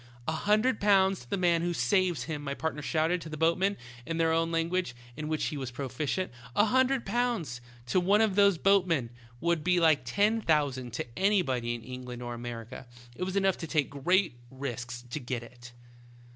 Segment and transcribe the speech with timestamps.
[0.27, 3.77] '"A hundred pounds to the man who saves him!' my partner shouted to the boatmen
[4.03, 6.31] in their own language, in which he was proficient.
[6.55, 9.11] "A hundred pounds to one of those boat) men
[9.41, 12.87] would' be like ten thousand to anybody in England or Amer ica.
[13.15, 15.71] It was enough to take great risks to_ get it.